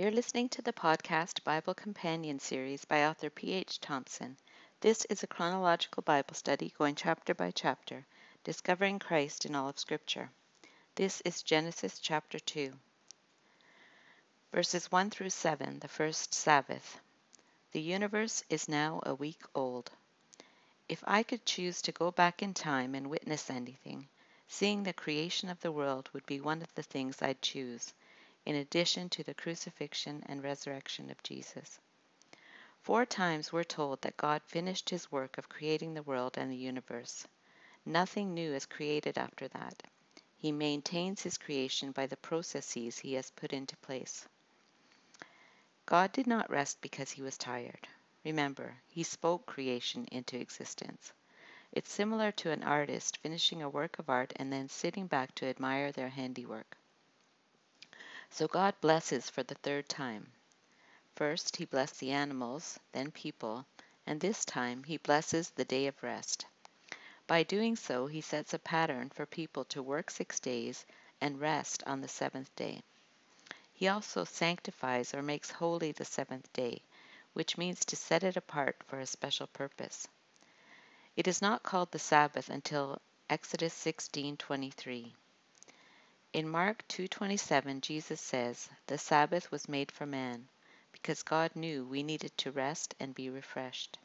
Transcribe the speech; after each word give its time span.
You're 0.00 0.10
listening 0.10 0.48
to 0.48 0.62
the 0.62 0.72
podcast 0.72 1.44
Bible 1.44 1.74
Companion 1.74 2.38
series 2.38 2.86
by 2.86 3.04
author 3.04 3.28
P.H. 3.28 3.80
Thompson. 3.80 4.38
This 4.80 5.04
is 5.10 5.22
a 5.22 5.26
chronological 5.26 6.02
Bible 6.02 6.32
study 6.32 6.72
going 6.78 6.94
chapter 6.94 7.34
by 7.34 7.50
chapter, 7.50 8.06
discovering 8.42 8.98
Christ 8.98 9.44
in 9.44 9.54
all 9.54 9.68
of 9.68 9.78
Scripture. 9.78 10.30
This 10.94 11.20
is 11.26 11.42
Genesis 11.42 11.98
chapter 11.98 12.38
2. 12.38 12.72
Verses 14.54 14.90
1 14.90 15.10
through 15.10 15.28
7, 15.28 15.80
the 15.80 15.86
first 15.86 16.32
Sabbath. 16.32 16.98
The 17.72 17.82
universe 17.82 18.42
is 18.48 18.70
now 18.70 19.02
a 19.04 19.14
week 19.14 19.42
old. 19.54 19.90
If 20.88 21.04
I 21.06 21.22
could 21.22 21.44
choose 21.44 21.82
to 21.82 21.92
go 21.92 22.10
back 22.10 22.42
in 22.42 22.54
time 22.54 22.94
and 22.94 23.10
witness 23.10 23.50
anything, 23.50 24.08
seeing 24.48 24.82
the 24.82 24.94
creation 24.94 25.50
of 25.50 25.60
the 25.60 25.70
world 25.70 26.08
would 26.14 26.24
be 26.24 26.40
one 26.40 26.62
of 26.62 26.74
the 26.74 26.82
things 26.82 27.20
I'd 27.20 27.42
choose 27.42 27.92
in 28.46 28.56
addition 28.56 29.08
to 29.08 29.22
the 29.22 29.34
crucifixion 29.34 30.22
and 30.26 30.42
resurrection 30.42 31.10
of 31.10 31.22
Jesus. 31.22 31.78
Four 32.82 33.04
times 33.04 33.52
we're 33.52 33.64
told 33.64 34.00
that 34.02 34.16
God 34.16 34.42
finished 34.42 34.88
his 34.90 35.12
work 35.12 35.36
of 35.36 35.48
creating 35.48 35.94
the 35.94 36.02
world 36.02 36.38
and 36.38 36.50
the 36.50 36.56
universe. 36.56 37.26
Nothing 37.84 38.32
new 38.32 38.54
is 38.54 38.66
created 38.66 39.18
after 39.18 39.48
that. 39.48 39.82
He 40.36 40.52
maintains 40.52 41.22
his 41.22 41.36
creation 41.36 41.92
by 41.92 42.06
the 42.06 42.16
processes 42.16 42.98
he 42.98 43.12
has 43.14 43.30
put 43.30 43.52
into 43.52 43.76
place. 43.76 44.26
God 45.84 46.12
did 46.12 46.26
not 46.26 46.48
rest 46.48 46.80
because 46.80 47.10
he 47.10 47.20
was 47.20 47.36
tired. 47.36 47.86
Remember, 48.24 48.74
he 48.88 49.02
spoke 49.02 49.44
creation 49.44 50.06
into 50.12 50.38
existence. 50.38 51.12
It's 51.72 51.92
similar 51.92 52.32
to 52.32 52.50
an 52.50 52.62
artist 52.62 53.18
finishing 53.18 53.62
a 53.62 53.68
work 53.68 53.98
of 53.98 54.08
art 54.08 54.32
and 54.36 54.52
then 54.52 54.68
sitting 54.68 55.06
back 55.06 55.34
to 55.36 55.46
admire 55.46 55.92
their 55.92 56.08
handiwork. 56.08 56.76
So 58.32 58.46
God 58.46 58.74
blesses 58.80 59.28
for 59.28 59.42
the 59.42 59.56
third 59.56 59.88
time. 59.88 60.32
First, 61.16 61.56
he 61.56 61.64
blessed 61.64 61.98
the 61.98 62.12
animals, 62.12 62.78
then 62.92 63.10
people, 63.10 63.66
and 64.06 64.20
this 64.20 64.44
time 64.44 64.84
he 64.84 64.96
blesses 64.96 65.50
the 65.50 65.64
day 65.64 65.88
of 65.88 66.02
rest. 66.02 66.46
By 67.26 67.42
doing 67.42 67.76
so, 67.76 68.06
he 68.06 68.20
sets 68.20 68.54
a 68.54 68.58
pattern 68.58 69.10
for 69.10 69.26
people 69.26 69.64
to 69.66 69.82
work 69.82 70.10
six 70.10 70.40
days 70.40 70.86
and 71.20 71.40
rest 71.40 71.82
on 71.86 72.00
the 72.00 72.08
seventh 72.08 72.54
day. 72.56 72.82
He 73.72 73.88
also 73.88 74.24
sanctifies 74.24 75.12
or 75.14 75.22
makes 75.22 75.50
holy 75.50 75.92
the 75.92 76.04
seventh 76.04 76.52
day, 76.52 76.82
which 77.32 77.58
means 77.58 77.84
to 77.84 77.96
set 77.96 78.22
it 78.22 78.36
apart 78.36 78.76
for 78.86 79.00
a 79.00 79.06
special 79.06 79.48
purpose. 79.48 80.08
It 81.16 81.26
is 81.26 81.42
not 81.42 81.62
called 81.62 81.90
the 81.90 81.98
Sabbath 81.98 82.48
until 82.48 83.00
Exodus 83.28 83.74
16:23. 83.74 85.14
In 86.32 86.48
Mark 86.48 86.86
2:27 86.86 87.80
Jesus 87.80 88.20
says, 88.20 88.68
"The 88.86 88.98
Sabbath 88.98 89.50
was 89.50 89.68
made 89.68 89.90
for 89.90 90.06
man, 90.06 90.46
because 90.92 91.24
God 91.24 91.56
knew 91.56 91.84
we 91.84 92.04
needed 92.04 92.38
to 92.38 92.52
rest 92.52 92.94
and 93.00 93.12
be 93.12 93.28
refreshed." 93.28 93.98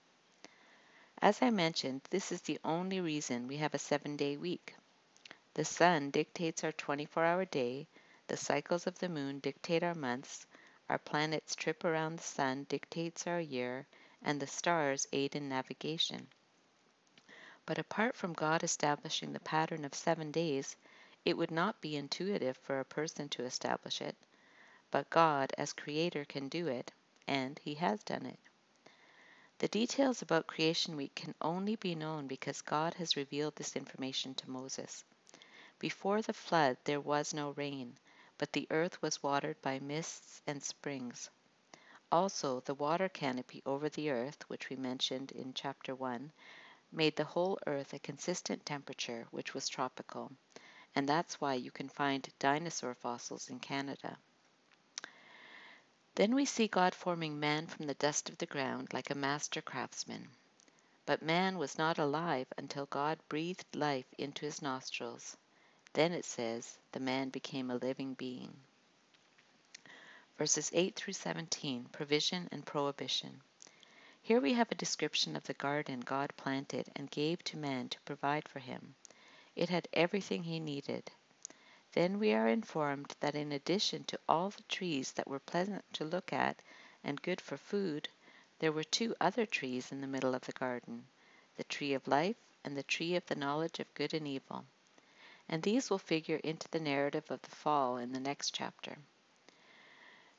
As 1.22 1.44
I 1.44 1.52
mentioned, 1.52 2.02
this 2.10 2.32
is 2.32 2.42
the 2.42 2.60
only 2.64 3.00
reason 3.00 3.48
we 3.48 3.58
have 3.58 3.76
a 3.76 3.78
7-day 3.78 4.38
week. 4.38 4.74
The 5.54 5.66
sun 5.66 6.10
dictates 6.10 6.64
our 6.64 6.72
24-hour 6.72 7.46
day, 7.46 7.86
the 8.26 8.38
cycles 8.38 8.88
of 8.88 8.98
the 8.98 9.08
moon 9.08 9.38
dictate 9.38 9.84
our 9.84 9.94
months, 9.94 10.48
our 10.90 10.98
planet's 10.98 11.56
trip 11.56 11.84
around 11.84 12.18
the 12.18 12.24
sun 12.24 12.64
dictates 12.64 13.28
our 13.28 13.40
year, 13.40 13.86
and 14.24 14.40
the 14.40 14.48
stars 14.48 15.08
aid 15.14 15.36
in 15.36 15.48
navigation. 15.48 16.28
But 17.68 17.78
apart 17.78 18.16
from 18.16 18.34
God 18.34 18.64
establishing 18.64 19.32
the 19.32 19.40
pattern 19.42 19.86
of 19.86 19.94
7 19.94 20.32
days, 20.32 20.76
it 21.26 21.36
would 21.36 21.50
not 21.50 21.82
be 21.82 21.96
intuitive 21.96 22.56
for 22.58 22.80
a 22.80 22.86
person 22.86 23.28
to 23.28 23.44
establish 23.44 24.00
it, 24.00 24.16
but 24.92 25.10
God 25.10 25.52
as 25.58 25.74
Creator 25.74 26.24
can 26.26 26.48
do 26.50 26.68
it, 26.68 26.92
and 27.28 27.58
He 27.58 27.74
has 27.74 28.04
done 28.04 28.28
it. 28.28 28.40
The 29.58 29.68
details 29.68 30.22
about 30.22 30.46
Creation 30.46 30.96
Week 30.96 31.16
can 31.16 31.34
only 31.42 31.76
be 31.78 31.96
known 31.96 32.28
because 32.28 32.62
God 32.62 32.94
has 32.94 33.18
revealed 33.18 33.56
this 33.56 33.76
information 33.76 34.36
to 34.36 34.50
Moses. 34.52 35.04
Before 35.80 36.22
the 36.22 36.32
flood, 36.32 36.78
there 36.84 37.02
was 37.02 37.34
no 37.34 37.52
rain, 37.52 37.98
but 38.38 38.54
the 38.54 38.68
earth 38.70 39.02
was 39.02 39.24
watered 39.24 39.60
by 39.64 39.80
mists 39.80 40.44
and 40.46 40.62
springs. 40.62 41.32
Also, 42.12 42.60
the 42.60 42.76
water 42.76 43.10
canopy 43.10 43.64
over 43.66 43.90
the 43.90 44.12
earth, 44.12 44.48
which 44.48 44.70
we 44.70 44.76
mentioned 44.76 45.32
in 45.32 45.56
chapter 45.56 45.96
1, 45.96 46.32
made 46.92 47.16
the 47.16 47.24
whole 47.24 47.58
earth 47.66 47.94
a 47.94 48.00
consistent 48.00 48.64
temperature, 48.64 49.26
which 49.32 49.56
was 49.56 49.68
tropical 49.68 50.32
and 50.96 51.10
that's 51.10 51.42
why 51.42 51.54
you 51.54 51.72
can 51.72 51.90
find 51.90 52.28
dinosaur 52.40 52.94
fossils 52.94 53.50
in 53.50 53.60
Canada. 53.60 54.18
Then 56.16 56.34
we 56.34 56.46
see 56.46 56.70
God 56.70 56.96
forming 56.96 57.40
man 57.40 57.68
from 57.68 57.88
the 57.88 57.94
dust 57.96 58.30
of 58.30 58.38
the 58.38 58.46
ground 58.46 58.94
like 58.94 59.10
a 59.10 59.16
master 59.16 59.62
craftsman. 59.62 60.30
But 61.06 61.22
man 61.22 61.58
was 61.58 61.78
not 61.78 62.00
alive 62.00 62.48
until 62.58 62.86
God 62.86 63.20
breathed 63.28 63.76
life 63.76 64.08
into 64.18 64.46
his 64.46 64.62
nostrils. 64.62 65.36
Then 65.92 66.14
it 66.14 66.24
says, 66.24 66.78
the 66.94 67.02
man 67.02 67.30
became 67.30 67.70
a 67.70 67.76
living 67.76 68.14
being. 68.14 68.56
Verses 70.38 70.72
8 70.74 70.96
through 70.96 71.14
17 71.14 71.86
Provision 71.92 72.48
and 72.52 72.66
Prohibition. 72.66 73.42
Here 74.22 74.40
we 74.42 74.54
have 74.54 74.72
a 74.72 74.76
description 74.76 75.36
of 75.36 75.44
the 75.44 75.54
garden 75.54 76.00
God 76.00 76.34
planted 76.38 76.90
and 76.96 77.12
gave 77.12 77.44
to 77.44 77.58
man 77.58 77.90
to 77.90 78.00
provide 78.02 78.48
for 78.50 78.60
him. 78.60 78.96
It 79.56 79.70
had 79.70 79.88
everything 79.94 80.44
he 80.44 80.60
needed. 80.60 81.12
Then 81.94 82.20
we 82.20 82.34
are 82.34 82.50
informed 82.50 83.16
that 83.22 83.36
in 83.36 83.54
addition 83.54 84.04
to 84.04 84.20
all 84.28 84.50
the 84.50 84.64
trees 84.64 85.14
that 85.14 85.30
were 85.30 85.40
pleasant 85.40 85.86
to 85.94 86.04
look 86.04 86.34
at 86.34 86.62
and 87.06 87.22
good 87.22 87.40
for 87.40 87.56
food, 87.56 88.10
there 88.60 88.74
were 88.74 88.84
two 88.84 89.16
other 89.22 89.46
trees 89.46 89.94
in 89.94 90.02
the 90.02 90.08
middle 90.08 90.36
of 90.36 90.42
the 90.42 90.52
garden, 90.52 91.08
the 91.56 91.64
tree 91.64 91.94
of 91.94 92.06
life 92.06 92.36
and 92.66 92.76
the 92.76 92.84
tree 92.84 93.16
of 93.16 93.26
the 93.28 93.36
knowledge 93.36 93.80
of 93.80 93.94
good 93.94 94.14
and 94.14 94.28
evil. 94.28 94.66
And 95.48 95.64
these 95.64 95.90
will 95.90 96.00
figure 96.00 96.42
into 96.44 96.68
the 96.68 96.80
narrative 96.82 97.32
of 97.32 97.42
the 97.42 97.56
fall 97.56 97.96
in 97.96 98.12
the 98.12 98.20
next 98.20 98.54
chapter. 98.54 98.98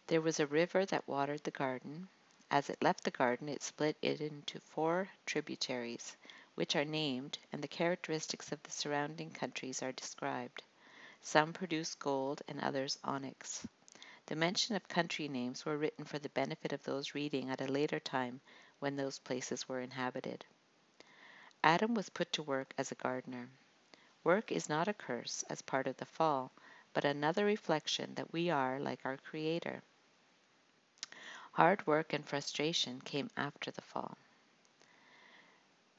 There 0.08 0.20
was 0.20 0.38
a 0.38 0.46
river 0.46 0.84
that 0.84 1.08
watered 1.08 1.44
the 1.44 1.50
garden. 1.50 2.08
As 2.50 2.68
it 2.68 2.82
left 2.82 3.02
the 3.04 3.10
garden, 3.10 3.48
it 3.48 3.62
split 3.62 3.96
it 4.02 4.20
into 4.20 4.60
four 4.60 5.08
tributaries, 5.24 6.16
which 6.56 6.74
are 6.74 6.84
named, 6.84 7.38
and 7.52 7.62
the 7.62 7.68
characteristics 7.68 8.50
of 8.50 8.62
the 8.64 8.70
surrounding 8.70 9.30
countries 9.30 9.82
are 9.82 9.92
described. 9.92 10.62
Some 11.22 11.52
produce 11.52 11.94
gold 11.94 12.42
and 12.48 12.60
others 12.60 12.98
onyx. 13.04 13.66
The 14.26 14.36
mention 14.36 14.74
of 14.74 14.88
country 14.88 15.28
names 15.28 15.64
were 15.64 15.78
written 15.78 16.04
for 16.04 16.18
the 16.18 16.28
benefit 16.30 16.72
of 16.72 16.82
those 16.82 17.14
reading 17.14 17.48
at 17.50 17.60
a 17.60 17.66
later 17.66 18.00
time 18.00 18.40
when 18.80 18.96
those 18.96 19.18
places 19.20 19.68
were 19.68 19.80
inhabited. 19.80 20.44
Adam 21.62 21.94
was 21.94 22.08
put 22.08 22.32
to 22.32 22.42
work 22.42 22.74
as 22.76 22.90
a 22.90 22.96
gardener. 22.96 23.48
Work 24.24 24.50
is 24.50 24.68
not 24.68 24.88
a 24.88 24.94
curse 24.94 25.44
as 25.50 25.62
part 25.62 25.86
of 25.86 25.96
the 25.98 26.04
fall, 26.04 26.50
but 26.92 27.04
another 27.04 27.44
reflection 27.44 28.14
that 28.14 28.32
we 28.32 28.50
are 28.50 28.80
like 28.80 29.00
our 29.04 29.16
Creator. 29.16 29.82
Hard 31.52 31.86
work 31.86 32.12
and 32.12 32.26
frustration 32.26 33.00
came 33.00 33.30
after 33.36 33.70
the 33.70 33.82
fall. 33.82 34.16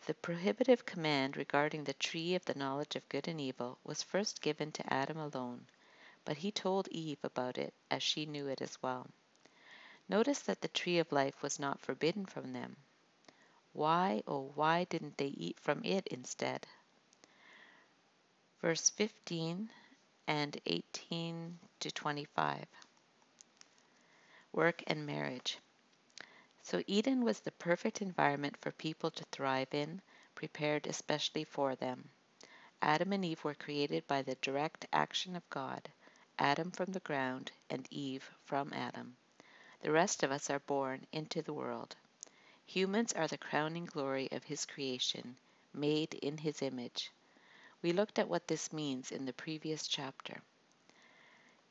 The 0.07 0.13
prohibitive 0.13 0.85
command 0.85 1.35
regarding 1.35 1.84
the 1.84 1.94
tree 1.94 2.34
of 2.34 2.45
the 2.45 2.53
knowledge 2.56 2.95
of 2.95 3.09
good 3.09 3.28
and 3.28 3.41
evil 3.41 3.78
was 3.84 4.03
first 4.03 4.40
given 4.40 4.72
to 4.72 4.94
Adam 4.94 5.18
alone, 5.18 5.68
but 6.23 6.38
he 6.38 6.50
told 6.50 6.88
Eve 6.88 7.19
about 7.23 7.57
it 7.57 7.73
as 7.91 8.01
she 8.01 8.25
knew 8.25 8.47
it 8.47 8.62
as 8.62 8.81
well. 8.81 9.07
Notice 10.07 10.40
that 10.44 10.62
the 10.62 10.69
tree 10.69 10.97
of 11.00 11.12
life 11.12 11.41
was 11.41 11.59
not 11.59 11.81
forbidden 11.81 12.25
from 12.25 12.53
them. 12.53 12.78
Why, 13.73 14.23
oh, 14.25 14.53
why 14.56 14.85
didn't 14.85 15.17
they 15.17 15.28
eat 15.28 15.59
from 15.59 15.84
it 15.84 16.07
instead? 16.07 16.66
Verse 18.62 18.90
15 18.90 19.69
and 20.25 20.62
18 20.66 21.59
to 21.82 21.91
25. 21.91 22.66
Work 24.53 24.84
and 24.87 25.05
marriage. 25.05 25.58
So 26.69 26.84
Eden 26.85 27.23
was 27.23 27.40
the 27.40 27.53
perfect 27.53 28.02
environment 28.02 28.58
for 28.58 28.73
people 28.73 29.09
to 29.11 29.23
thrive 29.31 29.73
in, 29.73 30.02
prepared 30.35 30.85
especially 30.85 31.46
for 31.46 31.78
them. 31.78 32.09
Adam 32.81 33.14
and 33.14 33.23
Eve 33.23 33.41
were 33.46 33.53
created 33.53 34.05
by 34.05 34.22
the 34.22 34.35
direct 34.41 34.85
action 34.91 35.37
of 35.37 35.49
God, 35.49 35.87
Adam 36.37 36.72
from 36.72 36.91
the 36.91 36.99
ground 36.99 37.53
and 37.69 37.87
Eve 37.90 38.29
from 38.43 38.73
Adam. 38.73 39.16
The 39.79 39.93
rest 39.93 40.23
of 40.23 40.31
us 40.34 40.49
are 40.49 40.59
born 40.59 41.08
into 41.14 41.41
the 41.41 41.53
world. 41.53 41.96
Humans 42.66 43.13
are 43.13 43.29
the 43.29 43.37
crowning 43.37 43.85
glory 43.85 44.28
of 44.34 44.43
His 44.43 44.66
creation, 44.66 45.37
made 45.73 46.16
in 46.16 46.37
His 46.37 46.61
image. 46.61 47.13
We 47.81 47.93
looked 47.93 48.20
at 48.20 48.28
what 48.28 48.49
this 48.49 48.73
means 48.73 49.13
in 49.13 49.23
the 49.23 49.31
previous 49.31 49.87
chapter. 49.87 50.41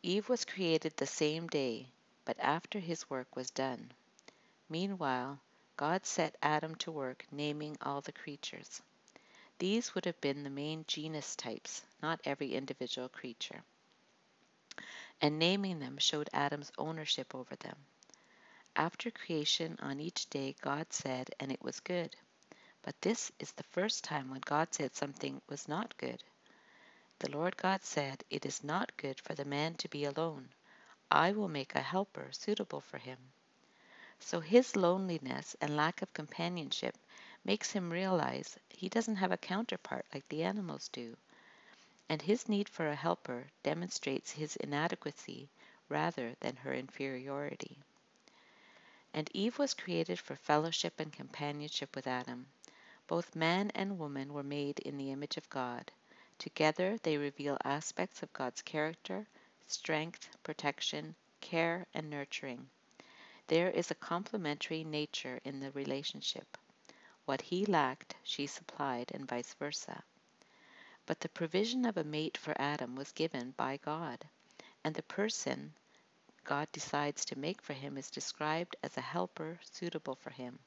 Eve 0.02 0.30
was 0.30 0.46
created 0.46 0.96
the 0.96 1.06
same 1.06 1.48
day, 1.48 1.88
but 2.24 2.40
after 2.40 2.78
his 2.78 3.10
work 3.10 3.36
was 3.36 3.50
done. 3.50 3.92
Meanwhile, 4.68 5.40
God 5.76 6.06
set 6.06 6.36
Adam 6.42 6.74
to 6.76 6.92
work 6.92 7.26
naming 7.32 7.76
all 7.82 8.00
the 8.00 8.12
creatures. 8.12 8.80
These 9.58 9.94
would 9.94 10.06
have 10.06 10.20
been 10.20 10.42
the 10.44 10.50
main 10.50 10.84
genus 10.88 11.36
types, 11.36 11.82
not 12.02 12.20
every 12.24 12.54
individual 12.54 13.08
creature. 13.08 13.62
and 15.20 15.38
naming 15.38 15.78
them 15.78 15.98
showed 15.98 16.30
Adam's 16.32 16.72
ownership 16.78 17.34
over 17.34 17.54
them. 17.56 17.76
After 18.76 19.10
creation 19.10 19.78
on 19.82 20.00
each 20.00 20.30
day, 20.30 20.54
God 20.60 20.92
said, 20.92 21.30
and 21.40 21.52
it 21.52 21.62
was 21.62 21.80
good. 21.80 22.16
But 22.82 23.00
this 23.02 23.32
is 23.38 23.52
the 23.52 23.64
first 23.64 24.04
time 24.04 24.30
when 24.30 24.40
God 24.40 24.74
said 24.74 24.94
something 24.94 25.42
was 25.48 25.68
not 25.68 25.96
good. 25.98 26.22
The 27.20 27.30
Lord 27.30 27.56
God 27.56 27.84
said, 27.84 28.24
It 28.30 28.46
is 28.46 28.64
not 28.64 28.96
good 28.96 29.20
for 29.20 29.34
the 29.34 29.44
man 29.44 29.74
to 29.76 29.88
be 29.88 30.04
alone. 30.04 30.48
I 31.10 31.32
will 31.32 31.48
make 31.48 31.74
a 31.74 31.82
helper 31.82 32.30
suitable 32.32 32.80
for 32.80 32.98
him. 32.98 33.18
So 34.20 34.40
his 34.40 34.76
loneliness 34.76 35.56
and 35.60 35.76
lack 35.76 36.02
of 36.02 36.12
companionship 36.12 36.96
makes 37.44 37.72
him 37.72 37.90
realize 37.90 38.58
he 38.68 38.88
doesn't 38.88 39.16
have 39.16 39.32
a 39.32 39.36
counterpart 39.38 40.06
like 40.12 40.28
the 40.28 40.42
animals 40.44 40.88
do 40.88 41.16
and 42.08 42.22
his 42.22 42.48
need 42.48 42.68
for 42.68 42.88
a 42.88 42.94
helper 42.94 43.46
demonstrates 43.62 44.32
his 44.32 44.56
inadequacy 44.56 45.48
rather 45.88 46.34
than 46.40 46.56
her 46.56 46.74
inferiority. 46.74 47.78
And 49.14 49.30
Eve 49.34 49.58
was 49.58 49.74
created 49.74 50.18
for 50.18 50.36
fellowship 50.36 51.00
and 51.00 51.12
companionship 51.12 51.94
with 51.96 52.06
Adam. 52.06 52.46
Both 53.06 53.34
man 53.34 53.70
and 53.74 53.98
woman 53.98 54.32
were 54.32 54.42
made 54.42 54.78
in 54.80 54.96
the 54.96 55.10
image 55.10 55.36
of 55.36 55.48
God. 55.50 55.90
Together 56.38 56.98
they 57.02 57.16
reveal 57.16 57.58
aspects 57.64 58.22
of 58.22 58.32
God's 58.32 58.62
character, 58.62 59.26
strength, 59.66 60.28
protection, 60.42 61.16
care, 61.40 61.86
and 61.94 62.10
nurturing. 62.10 62.68
There 63.48 63.70
is 63.70 63.90
a 63.90 63.94
complementary 63.94 64.82
nature 64.82 65.40
in 65.44 65.60
the 65.60 65.70
relationship. 65.70 66.58
What 67.26 67.42
he 67.42 67.64
lacked, 67.64 68.16
she 68.24 68.46
supplied, 68.46 69.12
and 69.14 69.28
vice 69.28 69.54
versa. 69.54 70.02
But 71.06 71.20
the 71.20 71.28
provision 71.28 71.84
of 71.84 71.96
a 71.96 72.02
mate 72.02 72.36
for 72.36 72.60
Adam 72.60 72.96
was 72.96 73.12
given 73.12 73.52
by 73.52 73.76
God, 73.76 74.28
and 74.82 74.94
the 74.94 75.02
person 75.04 75.74
God 76.42 76.70
decides 76.72 77.24
to 77.26 77.38
make 77.38 77.62
for 77.62 77.72
him 77.72 77.96
is 77.96 78.10
described 78.10 78.74
as 78.82 78.96
a 78.96 79.00
helper 79.00 79.60
suitable 79.62 80.16
for 80.16 80.30
him. 80.30 80.58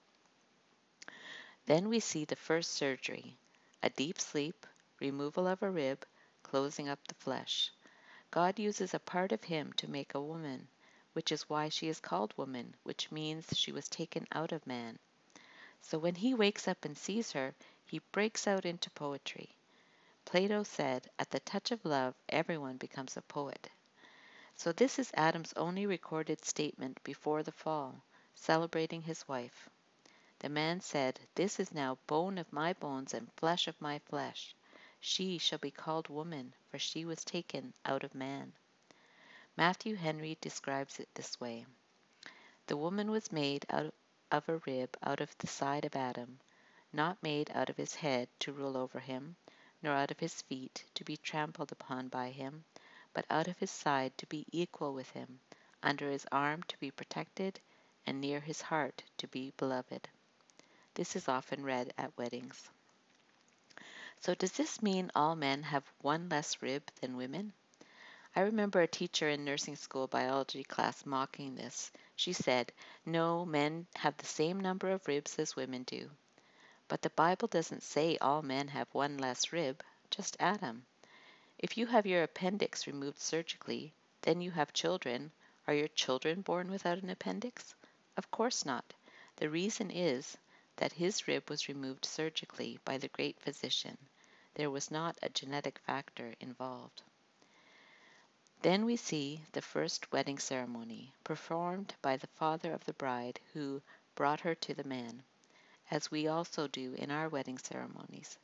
Then 1.65 1.89
we 1.89 1.99
see 1.99 2.25
the 2.25 2.35
first 2.35 2.71
surgery 2.71 3.37
a 3.83 3.89
deep 3.89 4.19
sleep, 4.19 4.65
removal 4.99 5.47
of 5.47 5.63
a 5.63 5.69
rib, 5.69 6.05
closing 6.43 6.87
up 6.87 7.05
the 7.07 7.15
flesh. 7.15 7.71
God 8.31 8.57
uses 8.57 8.93
a 8.93 8.99
part 8.99 9.31
of 9.31 9.43
him 9.43 9.73
to 9.73 9.89
make 9.89 10.15
a 10.15 10.21
woman, 10.21 10.67
which 11.19 11.33
is 11.33 11.49
why 11.49 11.67
she 11.67 11.89
is 11.89 11.99
called 11.99 12.33
woman, 12.37 12.73
which 12.83 13.11
means 13.11 13.45
she 13.53 13.73
was 13.73 13.89
taken 13.89 14.25
out 14.31 14.53
of 14.53 14.65
man. 14.65 14.97
So 15.81 15.97
when 15.99 16.15
he 16.15 16.33
wakes 16.33 16.65
up 16.65 16.85
and 16.85 16.97
sees 16.97 17.33
her, 17.33 17.53
he 17.85 17.99
breaks 18.13 18.47
out 18.47 18.65
into 18.65 18.89
poetry. 18.91 19.49
Plato 20.23 20.63
said, 20.63 21.11
At 21.19 21.29
the 21.29 21.41
touch 21.41 21.71
of 21.71 21.83
love, 21.83 22.15
everyone 22.29 22.77
becomes 22.77 23.17
a 23.17 23.21
poet. 23.21 23.69
So 24.55 24.71
this 24.71 24.97
is 24.97 25.11
Adam's 25.13 25.51
only 25.57 25.85
recorded 25.85 26.45
statement 26.45 27.03
before 27.03 27.43
the 27.43 27.51
fall, 27.51 28.01
celebrating 28.33 29.01
his 29.01 29.27
wife. 29.27 29.67
The 30.39 30.47
man 30.47 30.79
said, 30.79 31.19
This 31.35 31.59
is 31.59 31.73
now 31.73 31.97
bone 32.07 32.37
of 32.37 32.53
my 32.53 32.71
bones 32.71 33.13
and 33.13 33.29
flesh 33.33 33.67
of 33.67 33.81
my 33.81 33.99
flesh. 33.99 34.55
She 35.01 35.37
shall 35.37 35.59
be 35.59 35.69
called 35.69 36.07
woman, 36.07 36.53
for 36.71 36.79
she 36.79 37.03
was 37.03 37.25
taken 37.25 37.73
out 37.83 38.05
of 38.05 38.15
man. 38.15 38.53
Matthew 39.59 39.95
Henry 39.95 40.37
describes 40.39 41.01
it 41.01 41.09
this 41.15 41.37
way 41.37 41.65
The 42.67 42.77
woman 42.77 43.11
was 43.11 43.29
made 43.29 43.65
out 43.69 43.93
of 44.31 44.47
a 44.47 44.59
rib 44.59 44.95
out 45.03 45.19
of 45.19 45.37
the 45.37 45.47
side 45.47 45.83
of 45.83 45.97
Adam, 45.97 46.39
not 46.93 47.21
made 47.21 47.51
out 47.51 47.69
of 47.69 47.75
his 47.75 47.93
head 47.95 48.29
to 48.39 48.53
rule 48.53 48.77
over 48.77 49.01
him, 49.01 49.35
nor 49.83 49.95
out 49.95 50.11
of 50.11 50.19
his 50.21 50.43
feet 50.43 50.85
to 50.93 51.03
be 51.03 51.17
trampled 51.17 51.73
upon 51.73 52.07
by 52.07 52.29
him, 52.29 52.63
but 53.11 53.25
out 53.29 53.49
of 53.49 53.57
his 53.57 53.69
side 53.69 54.17
to 54.17 54.25
be 54.27 54.45
equal 54.53 54.93
with 54.93 55.09
him, 55.09 55.41
under 55.83 56.09
his 56.09 56.25
arm 56.31 56.63
to 56.63 56.77
be 56.77 56.89
protected, 56.89 57.59
and 58.07 58.21
near 58.21 58.39
his 58.39 58.61
heart 58.61 59.03
to 59.17 59.27
be 59.27 59.51
beloved. 59.57 60.07
This 60.93 61.17
is 61.17 61.27
often 61.27 61.65
read 61.65 61.93
at 61.97 62.17
weddings. 62.17 62.69
So, 64.21 64.35
does 64.35 64.53
this 64.53 64.81
mean 64.81 65.11
all 65.13 65.35
men 65.35 65.63
have 65.63 65.83
one 65.99 66.29
less 66.29 66.61
rib 66.61 66.89
than 67.01 67.17
women? 67.17 67.51
I 68.35 68.41
remember 68.41 68.81
a 68.81 68.87
teacher 68.87 69.29
in 69.29 69.45
nursing 69.45 69.75
school 69.75 70.07
biology 70.07 70.63
class 70.63 71.05
mocking 71.05 71.55
this. 71.55 71.91
She 72.15 72.33
said, 72.33 72.71
No, 73.05 73.45
men 73.45 73.87
have 73.95 74.17
the 74.17 74.25
same 74.25 74.59
number 74.59 74.91
of 74.91 75.07
ribs 75.07 75.37
as 75.39 75.55
women 75.55 75.83
do. 75.83 76.11
But 76.87 77.01
the 77.01 77.09
Bible 77.11 77.47
doesn't 77.47 77.83
say 77.83 78.17
all 78.17 78.41
men 78.41 78.67
have 78.69 78.87
one 78.93 79.17
less 79.17 79.51
rib, 79.51 79.83
just 80.09 80.37
Adam. 80.39 80.85
If 81.57 81.77
you 81.77 81.87
have 81.87 82.05
your 82.05 82.23
appendix 82.23 82.87
removed 82.87 83.19
surgically, 83.19 83.93
then 84.21 84.41
you 84.41 84.51
have 84.51 84.73
children. 84.73 85.31
Are 85.67 85.73
your 85.73 85.87
children 85.89 86.41
born 86.41 86.69
without 86.71 86.99
an 86.99 87.09
appendix? 87.09 87.75
Of 88.17 88.31
course 88.31 88.65
not. 88.65 88.93
The 89.37 89.49
reason 89.49 89.91
is 89.91 90.37
that 90.77 90.93
his 90.93 91.27
rib 91.27 91.49
was 91.49 91.67
removed 91.67 92.05
surgically 92.05 92.79
by 92.85 92.97
the 92.97 93.09
great 93.09 93.39
physician. 93.41 93.97
There 94.55 94.71
was 94.71 94.91
not 94.91 95.17
a 95.21 95.29
genetic 95.29 95.79
factor 95.79 96.35
involved. 96.39 97.01
Then 98.61 98.83
we 98.85 98.97
see 98.97 99.41
the 99.53 99.61
first 99.61 100.11
wedding 100.11 100.37
ceremony, 100.37 101.13
performed 101.23 101.95
by 102.01 102.17
the 102.17 102.27
father 102.27 102.73
of 102.73 102.83
the 102.83 102.93
bride 102.93 103.39
who 103.53 103.81
brought 104.15 104.41
her 104.41 104.53
to 104.53 104.73
the 104.73 104.83
man 104.83 105.23
as 105.89 106.11
we 106.11 106.27
also 106.27 106.67
do 106.67 106.93
in 106.95 107.09
our 107.09 107.29
wedding 107.29 107.57
ceremonies. 107.57 108.37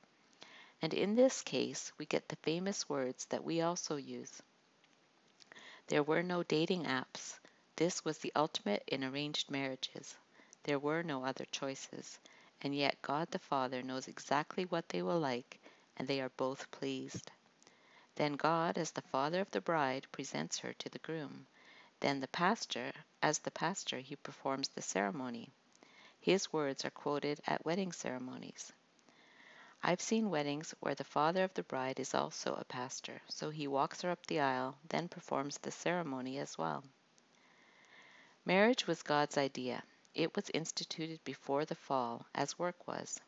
And 0.81 0.93
in 0.93 1.15
this 1.15 1.41
case, 1.41 1.91
we 1.97 2.05
get 2.05 2.29
the 2.29 2.37
famous 2.37 2.87
words 2.87 3.25
that 3.25 3.43
we 3.43 3.61
also 3.61 3.97
use. 3.97 4.41
There 5.87 6.03
were 6.03 6.23
no 6.23 6.43
dating 6.43 6.85
apps. 6.85 7.37
This 7.75 8.05
was 8.05 8.17
the 8.19 8.31
ultimate 8.35 8.83
in 8.87 9.03
arranged 9.03 9.51
marriages. 9.51 10.15
There 10.63 10.79
were 10.79 11.03
no 11.03 11.25
other 11.25 11.45
choices. 11.51 12.19
And 12.61 12.73
yet 12.73 13.01
God 13.01 13.29
the 13.31 13.39
Father 13.39 13.83
knows 13.83 14.07
exactly 14.07 14.63
what 14.63 14.87
they 14.89 15.01
will 15.01 15.19
like, 15.19 15.59
and 15.97 16.07
they 16.07 16.21
are 16.21 16.29
both 16.29 16.71
pleased. 16.71 17.31
Then 18.15 18.33
God, 18.33 18.77
as 18.77 18.91
the 18.91 19.01
father 19.01 19.41
of 19.41 19.51
the 19.51 19.61
bride, 19.61 20.07
presents 20.11 20.59
her 20.59 20.73
to 20.73 20.89
the 20.89 20.99
groom. 20.99 21.47
Then 21.99 22.19
the 22.19 22.27
pastor, 22.27 22.91
as 23.21 23.39
the 23.39 23.51
pastor, 23.51 23.99
he 23.99 24.15
performs 24.15 24.69
the 24.69 24.81
ceremony. 24.81 25.51
His 26.19 26.51
words 26.51 26.85
are 26.85 26.91
quoted 26.91 27.41
at 27.45 27.65
wedding 27.65 27.91
ceremonies. 27.91 28.71
I've 29.83 30.01
seen 30.01 30.29
weddings 30.29 30.73
where 30.79 30.95
the 30.95 31.03
father 31.03 31.43
of 31.43 31.53
the 31.53 31.63
bride 31.63 31.99
is 31.99 32.15
also 32.15 32.55
a 32.55 32.63
pastor, 32.63 33.21
so 33.27 33.49
he 33.49 33.67
walks 33.67 34.01
her 34.01 34.09
up 34.09 34.25
the 34.25 34.39
aisle, 34.39 34.77
then 34.89 35.07
performs 35.07 35.57
the 35.59 35.71
ceremony 35.71 36.39
as 36.39 36.57
well. 36.57 36.83
Marriage 38.45 38.87
was 38.87 39.03
God's 39.03 39.37
idea. 39.37 39.83
It 40.13 40.35
was 40.35 40.49
instituted 40.51 41.23
before 41.23 41.65
the 41.65 41.75
fall, 41.75 42.25
as 42.33 42.57
work 42.57 42.87
was. 42.87 43.19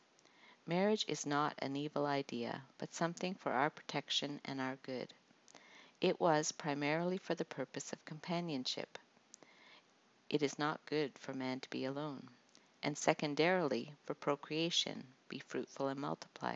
Marriage 0.68 1.06
is 1.08 1.26
not 1.26 1.56
an 1.60 1.78
evil 1.78 2.06
idea, 2.06 2.62
but 2.78 2.94
something 2.94 3.34
for 3.34 3.54
our 3.54 3.70
protection 3.70 4.42
and 4.44 4.60
our 4.60 4.76
good. 4.84 5.14
It 6.02 6.20
was 6.20 6.52
primarily 6.52 7.18
for 7.18 7.36
the 7.36 7.46
purpose 7.46 7.94
of 7.94 8.04
companionship. 8.04 9.00
It 10.30 10.44
is 10.44 10.60
not 10.60 10.86
good 10.86 11.18
for 11.18 11.34
man 11.34 11.62
to 11.62 11.70
be 11.70 11.86
alone 11.86 12.30
and 12.84 12.98
secondarily 12.98 13.94
for 14.06 14.14
procreation, 14.14 15.04
be 15.30 15.40
fruitful 15.40 15.88
and 15.88 16.00
multiply. 16.00 16.56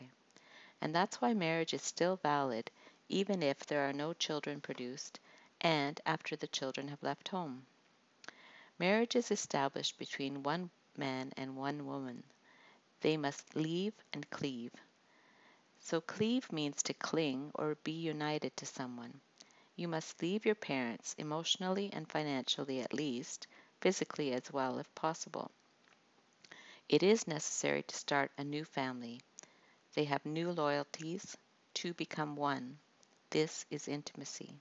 And 0.82 0.94
that's 0.94 1.22
why 1.22 1.34
marriage 1.34 1.74
is 1.74 1.82
still 1.82 2.18
valid 2.18 2.70
even 3.10 3.42
if 3.42 3.66
there 3.66 3.88
are 3.88 3.94
no 3.94 4.14
children 4.14 4.62
produced 4.62 5.20
and 5.62 6.00
after 6.06 6.36
the 6.36 6.48
children 6.48 6.90
have 6.90 7.02
left 7.02 7.30
home. 7.30 7.66
Marriage 8.78 9.16
is 9.16 9.32
established 9.32 9.98
between 9.98 10.44
one 10.44 10.70
man 10.98 11.32
and 11.38 11.56
one 11.56 11.86
woman. 11.86 12.24
They 13.02 13.18
must 13.18 13.56
leave 13.56 13.94
and 14.14 14.30
cleave. 14.30 14.72
So 15.80 16.02
cleave 16.02 16.52
means 16.52 16.84
to 16.84 16.94
cling 16.94 17.52
or 17.56 17.76
be 17.84 17.92
united 17.92 18.56
to 18.58 18.66
someone. 18.66 19.20
You 19.76 19.88
must 19.88 20.22
leave 20.22 20.46
your 20.46 20.56
parents 20.56 21.16
emotionally 21.18 21.90
and 21.94 22.08
financially 22.08 22.82
at 22.82 22.94
least, 22.94 23.48
physically 23.80 24.32
as 24.34 24.54
well 24.54 24.78
if 24.78 24.94
possible. 24.96 25.52
It 26.88 27.04
is 27.04 27.28
necessary 27.28 27.84
to 27.84 27.96
start 27.96 28.32
a 28.38 28.44
new 28.44 28.66
family. 28.66 29.22
They 29.94 30.06
have 30.06 30.26
new 30.26 30.52
loyalties. 30.52 31.38
to 31.74 31.94
become 31.94 32.36
one. 32.36 32.78
This 33.30 33.66
is 33.72 33.88
intimacy. 33.88 34.54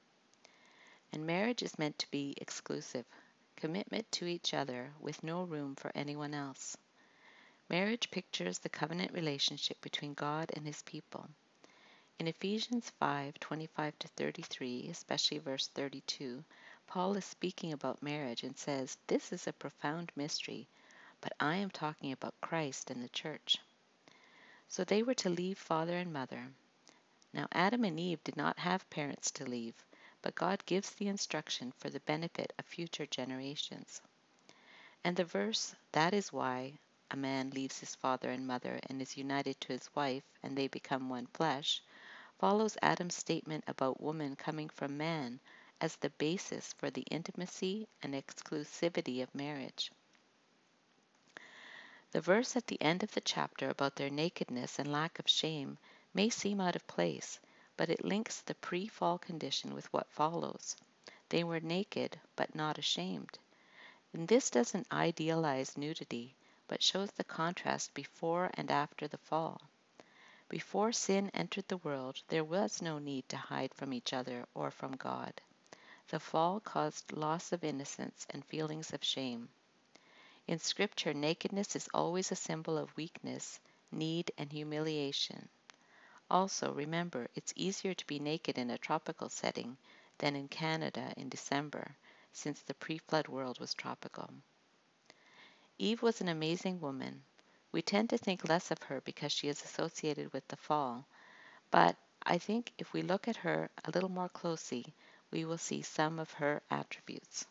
And 1.12 1.26
marriage 1.26 1.62
is 1.62 1.78
meant 1.78 1.98
to 1.98 2.10
be 2.10 2.34
exclusive, 2.38 3.04
commitment 3.56 4.10
to 4.12 4.26
each 4.26 4.54
other 4.54 4.92
with 5.00 5.22
no 5.22 5.42
room 5.42 5.74
for 5.74 5.92
anyone 5.94 6.34
else. 6.34 6.76
Marriage 7.70 8.10
pictures 8.10 8.58
the 8.58 8.68
covenant 8.68 9.12
relationship 9.14 9.80
between 9.80 10.12
God 10.12 10.50
and 10.54 10.66
his 10.66 10.82
people. 10.82 11.30
In 12.18 12.28
Ephesians 12.28 12.92
5:25 13.00 13.98
to 14.00 14.08
33, 14.08 14.88
especially 14.90 15.38
verse 15.38 15.68
32, 15.68 16.44
Paul 16.86 17.16
is 17.16 17.24
speaking 17.24 17.72
about 17.72 18.02
marriage 18.02 18.42
and 18.42 18.58
says, 18.58 18.98
This 19.06 19.32
is 19.32 19.46
a 19.46 19.52
profound 19.54 20.12
mystery 20.14 20.68
but 21.22 21.34
I 21.38 21.56
am 21.56 21.70
talking 21.70 22.12
about 22.12 22.40
Christ 22.40 22.90
and 22.90 23.02
the 23.02 23.08
church. 23.10 23.58
So 24.68 24.84
they 24.84 25.02
were 25.02 25.14
to 25.14 25.28
leave 25.28 25.58
father 25.58 25.98
and 25.98 26.12
mother. 26.12 26.48
Now 27.32 27.46
Adam 27.52 27.84
and 27.84 28.00
Eve 28.00 28.24
did 28.24 28.36
not 28.36 28.58
have 28.58 28.88
parents 28.88 29.30
to 29.32 29.44
leave, 29.44 29.74
but 30.22 30.34
God 30.34 30.64
gives 30.64 30.90
the 30.90 31.08
instruction 31.08 31.72
for 31.72 31.90
the 31.90 32.00
benefit 32.00 32.52
of 32.58 32.64
future 32.64 33.06
generations. 33.06 34.00
And 35.04 35.16
the 35.16 35.24
verse, 35.24 35.74
that 35.92 36.14
is 36.14 36.32
why 36.32 36.78
a 37.10 37.16
man 37.16 37.50
leaves 37.50 37.78
his 37.80 37.94
father 37.94 38.30
and 38.30 38.46
mother 38.46 38.80
and 38.88 39.02
is 39.02 39.16
united 39.16 39.60
to 39.60 39.72
his 39.72 39.88
wife, 39.94 40.24
and 40.42 40.56
they 40.56 40.68
become 40.68 41.08
one 41.08 41.26
flesh, 41.26 41.82
follows 42.38 42.76
Adam's 42.82 43.16
statement 43.16 43.64
about 43.66 44.00
woman 44.00 44.36
coming 44.36 44.68
from 44.68 44.96
man 44.96 45.40
as 45.80 45.96
the 45.96 46.10
basis 46.10 46.72
for 46.74 46.90
the 46.90 47.04
intimacy 47.10 47.88
and 48.02 48.14
exclusivity 48.14 49.22
of 49.22 49.34
marriage. 49.34 49.90
The 52.12 52.20
verse 52.20 52.56
at 52.56 52.66
the 52.66 52.80
end 52.82 53.02
of 53.02 53.12
the 53.12 53.20
chapter 53.20 53.68
about 53.68 53.96
their 53.96 54.10
nakedness 54.10 54.78
and 54.78 54.92
lack 54.92 55.18
of 55.18 55.28
shame 55.28 55.78
may 56.12 56.28
seem 56.28 56.60
out 56.60 56.76
of 56.76 56.86
place, 56.86 57.38
but 57.76 57.88
it 57.88 58.04
links 58.04 58.40
the 58.40 58.54
pre 58.56 58.88
fall 58.88 59.18
condition 59.18 59.74
with 59.74 59.92
what 59.92 60.10
follows. 60.10 60.76
They 61.28 61.44
were 61.44 61.60
naked, 61.60 62.18
but 62.36 62.54
not 62.54 62.78
ashamed. 62.78 63.38
And 64.12 64.26
this 64.26 64.50
doesn't 64.50 64.90
idealize 64.92 65.76
nudity, 65.76 66.34
but 66.70 66.84
shows 66.84 67.10
the 67.10 67.24
contrast 67.24 67.92
before 67.94 68.48
and 68.54 68.70
after 68.70 69.08
the 69.08 69.18
fall. 69.18 69.60
Before 70.48 70.92
sin 70.92 71.28
entered 71.34 71.66
the 71.66 71.78
world, 71.78 72.22
there 72.28 72.44
was 72.44 72.80
no 72.80 73.00
need 73.00 73.28
to 73.30 73.36
hide 73.36 73.74
from 73.74 73.92
each 73.92 74.12
other 74.12 74.46
or 74.54 74.70
from 74.70 74.92
God. 74.92 75.40
The 76.10 76.20
fall 76.20 76.60
caused 76.60 77.10
loss 77.10 77.50
of 77.50 77.64
innocence 77.64 78.24
and 78.30 78.44
feelings 78.44 78.92
of 78.92 79.02
shame. 79.02 79.48
In 80.46 80.60
Scripture, 80.60 81.12
nakedness 81.12 81.74
is 81.74 81.88
always 81.92 82.30
a 82.30 82.36
symbol 82.36 82.78
of 82.78 82.96
weakness, 82.96 83.58
need, 83.90 84.30
and 84.38 84.52
humiliation. 84.52 85.48
Also, 86.30 86.72
remember, 86.72 87.26
it's 87.34 87.52
easier 87.56 87.94
to 87.94 88.06
be 88.06 88.20
naked 88.20 88.58
in 88.58 88.70
a 88.70 88.78
tropical 88.78 89.28
setting 89.28 89.76
than 90.18 90.36
in 90.36 90.46
Canada 90.46 91.12
in 91.16 91.28
December, 91.28 91.96
since 92.32 92.62
the 92.62 92.74
pre 92.74 92.98
flood 92.98 93.26
world 93.26 93.58
was 93.58 93.74
tropical. 93.74 94.30
Eve 95.82 96.02
was 96.02 96.20
an 96.20 96.28
amazing 96.28 96.78
woman. 96.78 97.22
We 97.72 97.80
tend 97.80 98.10
to 98.10 98.18
think 98.18 98.46
less 98.46 98.70
of 98.70 98.82
her 98.82 99.00
because 99.00 99.32
she 99.32 99.48
is 99.48 99.64
associated 99.64 100.30
with 100.30 100.46
the 100.48 100.58
fall, 100.58 101.06
but 101.70 101.96
I 102.22 102.36
think 102.36 102.74
if 102.76 102.92
we 102.92 103.00
look 103.00 103.26
at 103.28 103.36
her 103.36 103.70
a 103.86 103.90
little 103.90 104.10
more 104.10 104.28
closely, 104.28 104.92
we 105.30 105.46
will 105.46 105.56
see 105.56 105.80
some 105.80 106.18
of 106.18 106.32
her 106.32 106.60
attributes. 106.70 107.46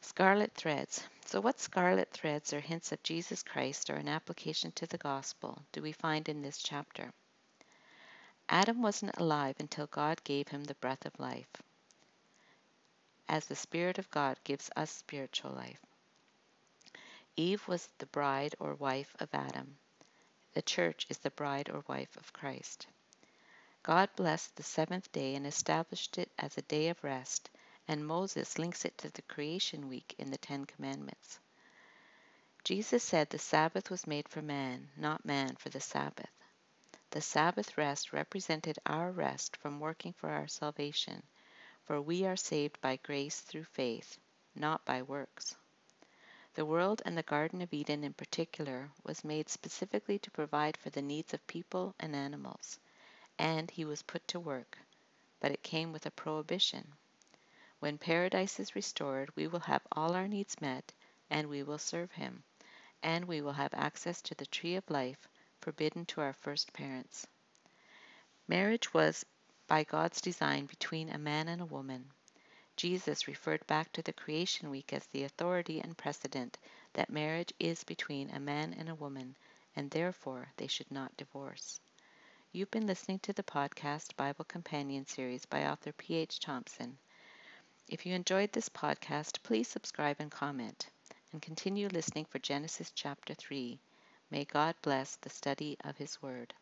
Scarlet 0.00 0.54
threads. 0.54 1.06
So, 1.26 1.42
what 1.42 1.60
scarlet 1.60 2.10
threads 2.10 2.54
or 2.54 2.60
hints 2.60 2.90
of 2.90 3.02
Jesus 3.02 3.42
Christ 3.42 3.90
or 3.90 3.96
an 3.96 4.08
application 4.08 4.72
to 4.72 4.86
the 4.86 4.96
gospel 4.96 5.62
do 5.72 5.82
we 5.82 5.92
find 5.92 6.26
in 6.30 6.40
this 6.40 6.56
chapter? 6.56 7.12
Adam 8.48 8.80
wasn't 8.80 9.18
alive 9.18 9.56
until 9.60 9.88
God 9.88 10.24
gave 10.24 10.48
him 10.48 10.64
the 10.64 10.74
breath 10.76 11.04
of 11.04 11.20
life, 11.20 11.52
as 13.28 13.44
the 13.44 13.54
Spirit 13.54 13.98
of 13.98 14.10
God 14.10 14.38
gives 14.42 14.70
us 14.74 14.90
spiritual 14.90 15.50
life. 15.50 15.84
Eve 17.36 17.66
was 17.66 17.88
the 17.98 18.06
bride 18.06 18.54
or 18.60 18.74
wife 18.74 19.16
of 19.18 19.28
Adam. 19.34 19.76
The 20.52 20.62
church 20.62 21.06
is 21.08 21.18
the 21.18 21.30
bride 21.30 21.68
or 21.68 21.84
wife 21.88 22.16
of 22.16 22.32
Christ. 22.32 22.86
God 23.82 24.08
blessed 24.14 24.54
the 24.54 24.62
seventh 24.62 25.10
day 25.10 25.34
and 25.34 25.46
established 25.46 26.16
it 26.16 26.30
as 26.38 26.56
a 26.56 26.62
day 26.62 26.88
of 26.88 27.02
rest 27.02 27.50
and 27.88 28.06
Moses 28.06 28.58
links 28.58 28.84
it 28.84 28.96
to 28.98 29.10
the 29.10 29.22
creation 29.22 29.88
week 29.88 30.14
in 30.16 30.30
the 30.30 30.38
Ten 30.38 30.64
Commandments. 30.64 31.38
Jesus 32.62 33.02
said 33.02 33.28
the 33.28 33.38
Sabbath 33.38 33.90
was 33.90 34.06
made 34.06 34.28
for 34.28 34.40
man, 34.40 34.88
not 34.96 35.24
man 35.24 35.56
for 35.56 35.68
the 35.68 35.80
Sabbath. 35.80 36.30
The 37.10 37.20
Sabbath 37.20 37.76
rest 37.76 38.12
represented 38.12 38.78
our 38.86 39.10
rest 39.10 39.56
from 39.56 39.80
working 39.80 40.12
for 40.14 40.30
our 40.30 40.48
salvation, 40.48 41.22
for 41.82 42.00
we 42.00 42.24
are 42.24 42.36
saved 42.36 42.80
by 42.80 42.96
grace 42.96 43.40
through 43.40 43.64
faith, 43.64 44.18
not 44.54 44.84
by 44.84 45.02
works. 45.02 45.56
The 46.54 46.64
world 46.64 47.02
and 47.04 47.18
the 47.18 47.24
Garden 47.24 47.62
of 47.62 47.72
Eden 47.74 48.04
in 48.04 48.12
particular 48.14 48.92
was 49.02 49.24
made 49.24 49.48
specifically 49.48 50.20
to 50.20 50.30
provide 50.30 50.76
for 50.76 50.88
the 50.88 51.02
needs 51.02 51.34
of 51.34 51.44
people 51.48 51.96
and 51.98 52.14
animals, 52.14 52.78
and 53.36 53.68
he 53.72 53.84
was 53.84 54.02
put 54.02 54.28
to 54.28 54.38
work, 54.38 54.78
but 55.40 55.50
it 55.50 55.64
came 55.64 55.92
with 55.92 56.06
a 56.06 56.12
prohibition. 56.12 56.92
When 57.80 57.98
paradise 57.98 58.60
is 58.60 58.76
restored, 58.76 59.34
we 59.34 59.48
will 59.48 59.60
have 59.66 59.84
all 59.90 60.14
our 60.14 60.28
needs 60.28 60.60
met, 60.60 60.92
and 61.28 61.48
we 61.48 61.64
will 61.64 61.78
serve 61.78 62.12
him, 62.12 62.44
and 63.02 63.24
we 63.24 63.40
will 63.40 63.54
have 63.54 63.74
access 63.74 64.22
to 64.22 64.36
the 64.36 64.46
tree 64.46 64.76
of 64.76 64.88
life 64.88 65.26
forbidden 65.60 66.06
to 66.06 66.20
our 66.20 66.34
first 66.34 66.72
parents. 66.72 67.26
Marriage 68.46 68.94
was 68.94 69.26
by 69.66 69.82
God's 69.82 70.20
design 70.20 70.66
between 70.66 71.08
a 71.08 71.18
man 71.18 71.48
and 71.48 71.60
a 71.60 71.66
woman. 71.66 72.12
Jesus 72.76 73.28
referred 73.28 73.66
back 73.66 73.92
to 73.92 74.02
the 74.02 74.12
creation 74.12 74.70
week 74.70 74.92
as 74.92 75.06
the 75.06 75.24
authority 75.24 75.80
and 75.80 75.96
precedent 75.96 76.58
that 76.94 77.08
marriage 77.08 77.52
is 77.58 77.84
between 77.84 78.30
a 78.30 78.40
man 78.40 78.74
and 78.74 78.88
a 78.88 78.94
woman, 78.94 79.36
and 79.76 79.90
therefore 79.90 80.52
they 80.56 80.66
should 80.66 80.90
not 80.90 81.16
divorce. 81.16 81.80
You've 82.52 82.70
been 82.70 82.86
listening 82.86 83.18
to 83.20 83.32
the 83.32 83.42
podcast 83.42 84.16
Bible 84.16 84.44
Companion 84.44 85.06
series 85.06 85.44
by 85.44 85.66
author 85.66 85.92
P.H. 85.92 86.40
Thompson. 86.40 86.98
If 87.88 88.06
you 88.06 88.14
enjoyed 88.14 88.52
this 88.52 88.68
podcast, 88.68 89.42
please 89.42 89.68
subscribe 89.68 90.16
and 90.18 90.30
comment, 90.30 90.88
and 91.32 91.42
continue 91.42 91.88
listening 91.88 92.24
for 92.24 92.38
Genesis 92.38 92.92
chapter 92.94 93.34
3. 93.34 93.78
May 94.30 94.44
God 94.44 94.74
bless 94.82 95.16
the 95.16 95.30
study 95.30 95.76
of 95.84 95.96
His 95.96 96.22
Word. 96.22 96.54